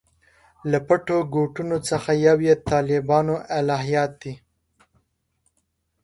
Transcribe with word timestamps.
له 0.71 0.79
پټو 0.87 1.17
ګوټونو 1.35 1.77
څخه 1.89 2.11
یو 2.25 2.37
یې 2.47 2.55
طالبانو 2.71 3.35
الهیات 3.59 4.11
دي. 4.21 4.33